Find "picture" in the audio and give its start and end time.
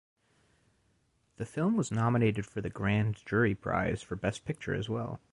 4.45-4.73